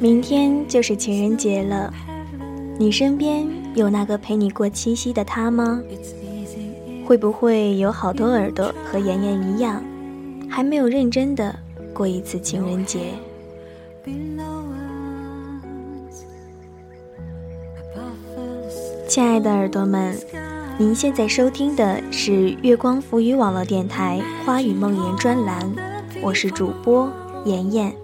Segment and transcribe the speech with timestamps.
[0.00, 1.92] 明天就是情人节了，
[2.78, 5.82] 你身边有那个陪你过七夕的他吗？
[7.06, 9.82] 会不会有好多耳朵和妍妍一样，
[10.48, 11.54] 还没有认真的
[11.92, 13.12] 过一次情人节？
[19.08, 20.16] 亲爱的耳朵们，
[20.78, 25.70] 您现在收听的是月光浮语网络电台《花语梦言》专栏，
[26.22, 27.12] 我是主播
[27.44, 28.01] 妍妍。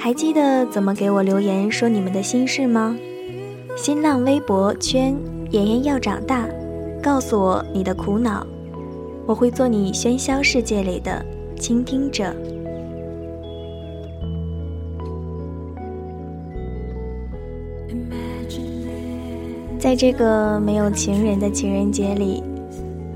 [0.00, 2.96] 还记得怎么给我留言说你们的心事吗？
[3.76, 5.14] 新浪微博圈
[5.50, 6.48] 妍妍要长大，
[7.02, 8.46] 告诉我你的苦恼，
[9.26, 11.24] 我会做你喧嚣世界里的
[11.58, 12.32] 倾听者。
[19.78, 22.42] 在这个没有情人的情人节里，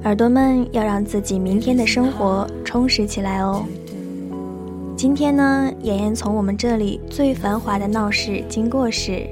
[0.05, 3.65] 耳朵们要让自己明天的生活充实起来哦。
[5.03, 9.27] 今天呢，妍妍从我们这里最繁华的闹市经过时，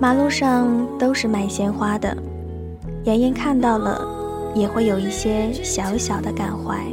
[0.00, 2.18] 马路上都是卖鲜花的。
[3.04, 4.04] 妍妍看到了，
[4.56, 6.84] 也会有一些小小的感怀。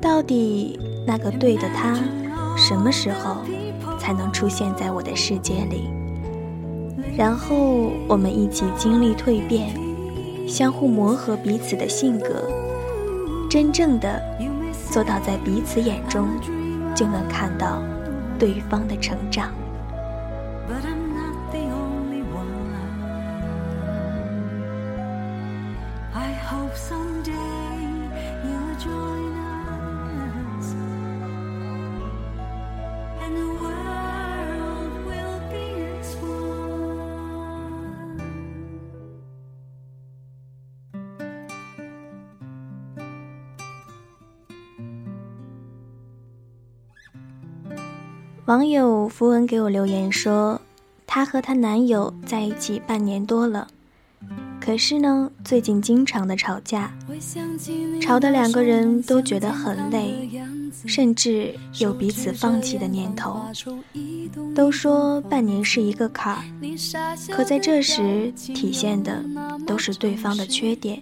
[0.00, 1.94] 到底那个对的他，
[2.56, 3.36] 什么时候
[3.98, 5.90] 才能出现在我的世界里？
[7.14, 9.76] 然后我们一起经历蜕变，
[10.48, 12.50] 相互磨合彼此的性格，
[13.50, 14.22] 真正的
[14.90, 16.26] 做到在彼此眼中。
[17.02, 17.82] 就能看到
[18.38, 19.61] 对方的成长。
[48.46, 50.60] 网友符文给我留言说，
[51.06, 53.68] 她和她男友在一起半年多了，
[54.60, 56.92] 可是呢，最近经常的吵架，
[58.00, 60.28] 吵得两个人都觉得很累，
[60.86, 63.40] 甚至有彼此放弃的念头。
[64.56, 66.42] 都说半年是一个坎儿，
[67.30, 69.24] 可在这时体现的
[69.64, 71.00] 都是对方的缺点。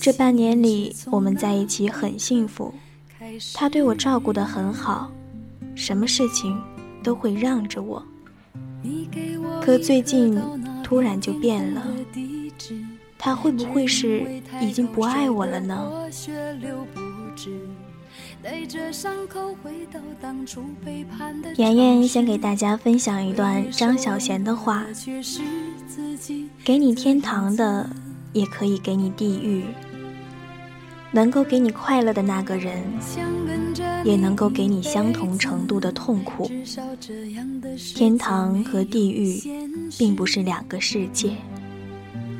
[0.00, 2.72] 这半年里，我们在一起很幸福，
[3.52, 5.10] 他对我照顾得很好。
[5.74, 6.60] 什么事情
[7.02, 8.02] 都会让着我，
[9.62, 10.40] 可最近
[10.82, 11.82] 突然就变了，
[13.18, 14.24] 他会不会是
[14.60, 15.90] 已经不爱我了呢？
[21.56, 24.84] 妍妍先给大家分享一段张小娴的话：
[26.64, 27.88] 给你天堂的，
[28.32, 29.64] 也可以给你地狱。
[31.14, 32.82] 能够给你快乐的那个人，
[34.04, 36.50] 也能够给你相同程度的痛苦。
[37.94, 39.40] 天堂和地狱
[39.98, 41.30] 并不是两个世界，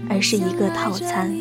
[0.08, 1.32] 而是一个套餐。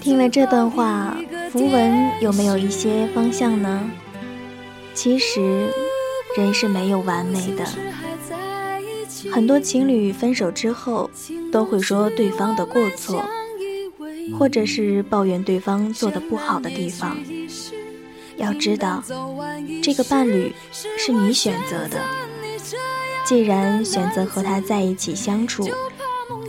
[0.00, 1.16] 听了这段话，
[1.50, 3.90] 符文有没有一些方向呢？
[4.92, 5.68] 其实，
[6.36, 7.64] 人是没有完美的。
[9.30, 11.10] 很多情侣分手之后，
[11.52, 13.24] 都会说对方的过错，
[14.38, 17.16] 或者是抱怨对方做的不好的地方。
[18.36, 19.02] 要知道，
[19.82, 22.00] 这个伴侣是你选择的，
[23.24, 25.68] 既然选择和他在一起相处，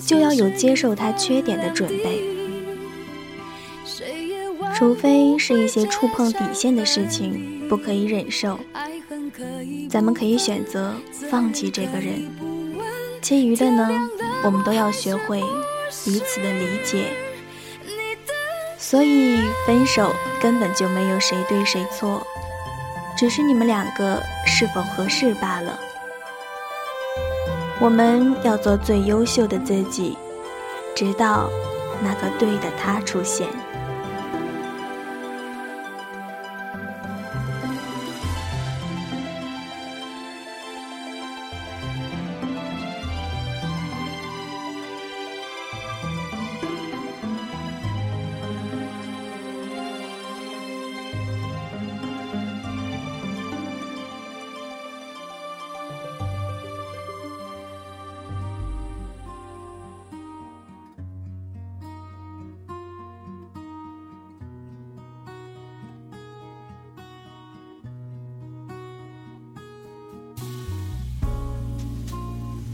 [0.06, 2.24] 就要有接受他缺点的准备。
[4.74, 8.58] 除非是一些触碰底线的事情，不可以忍受，
[9.90, 10.96] 咱们可以选择
[11.30, 12.26] 放弃这个人。
[13.22, 13.90] 其余的呢，
[14.44, 15.42] 我们都要学会
[16.06, 17.10] 彼此的理解。
[18.92, 22.28] 所以分手根本就没有谁对谁错，
[23.18, 25.80] 只是你们两个是否合适罢了。
[27.80, 30.18] 我们要做最优秀的自己，
[30.94, 31.50] 直到
[32.04, 33.48] 那个对的他出现。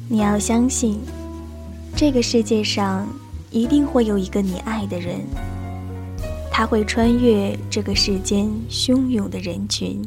[0.10, 1.02] 你要相信，
[1.94, 3.06] 这个世界上
[3.52, 5.20] 一定会有一个你爱的人，
[6.50, 10.02] 他会穿越这个世间汹涌的人群，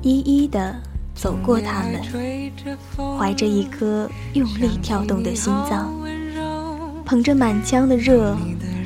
[0.00, 0.76] 一一的
[1.12, 2.00] 走过他们，
[3.18, 5.92] 怀着一颗用力跳动的心脏，
[7.04, 8.36] 捧着满腔的热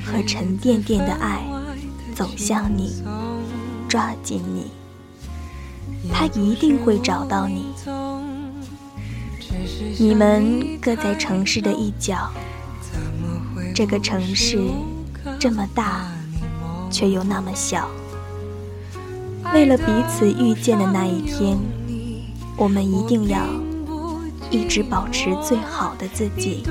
[0.07, 1.45] 和沉甸甸的爱，
[2.15, 3.03] 走向你，
[3.87, 4.71] 抓紧你。
[6.11, 7.67] 他一定会找到你。
[9.99, 12.31] 你们各在城市的一角，
[13.75, 14.59] 这个城市
[15.39, 16.07] 这么大，
[16.91, 17.89] 却又那么小。
[19.53, 21.59] 为了彼此遇见的那一天，
[22.57, 23.41] 我们一定要
[24.51, 26.65] 一直保持最好的自己。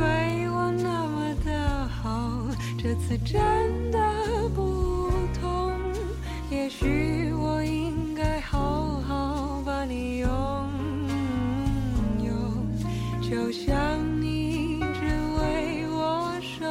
[13.54, 13.76] 想
[14.20, 15.06] 你，只
[15.38, 16.66] 为我守。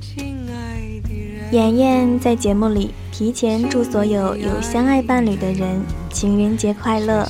[0.00, 0.78] 亲爱
[1.50, 5.82] 妍妍在节目里提前祝所有有相爱伴侣的人
[6.12, 7.28] 情人节快乐，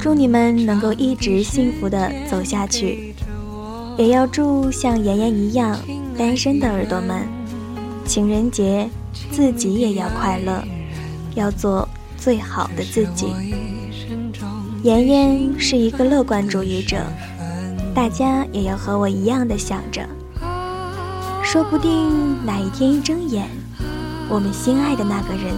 [0.00, 3.14] 祝你们能够一直幸福的走下去，
[3.96, 5.78] 也要祝像妍妍一样
[6.18, 7.22] 单身的耳朵们，
[8.04, 8.90] 情人节
[9.30, 10.64] 自己也要快乐，
[11.36, 13.28] 要做最好的自己。
[14.84, 16.98] 妍妍是一个乐观主义者，
[17.94, 20.06] 大家也要和我一样的想着。
[21.42, 23.48] 说不定哪一天一睁眼，
[24.28, 25.54] 我们心爱的那个人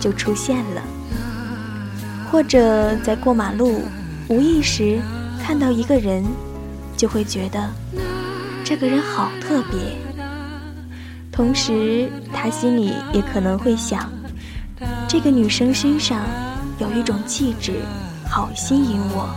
[0.00, 0.82] 就出现了；
[2.32, 3.82] 或者在过马路，
[4.26, 4.98] 无意识
[5.40, 6.24] 看到一个人，
[6.96, 7.70] 就会觉得
[8.64, 9.78] 这个人好特别。
[11.30, 14.10] 同时，他心里也可能会想，
[15.06, 16.26] 这个女生身上
[16.80, 17.74] 有一种气质，
[18.34, 19.28] 好吸引我。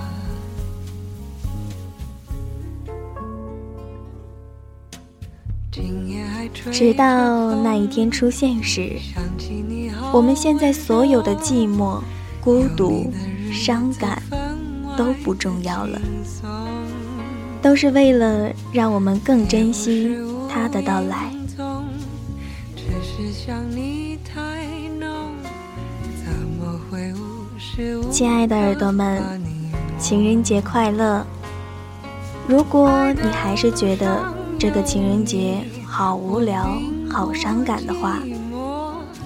[6.71, 8.97] 直到那一天出现时，
[10.11, 12.01] 我们现在所有的寂寞、
[12.41, 13.13] 孤独、
[13.53, 14.19] 伤感
[14.97, 16.01] 都不重要了，
[17.61, 20.17] 都是为了让我们更珍惜
[20.49, 21.36] 他的到来。
[28.09, 29.21] 亲爱的耳朵们，
[29.99, 31.23] 情人节快乐！
[32.47, 38.17] 如果你还是觉得这个情人节，好无聊，好伤感的话，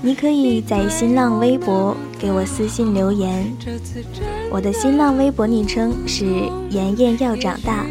[0.01, 3.55] 你可以在新浪微博给我私信留言。
[4.51, 6.25] 我的新浪微博昵称是
[6.71, 7.85] “妍妍要长大”，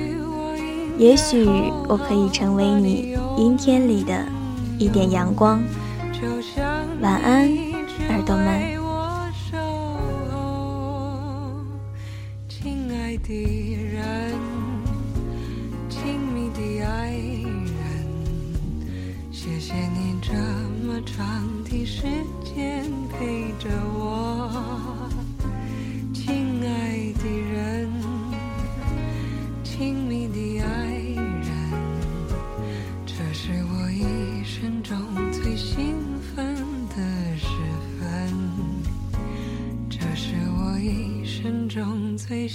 [0.99, 1.49] 也许
[1.89, 4.27] 我可以成为你阴天里的
[4.79, 5.62] 一点阳光。
[7.01, 7.49] 晚安，
[8.11, 8.69] 耳朵们。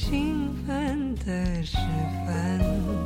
[0.07, 1.77] 兴奋的时
[2.27, 3.04] 分。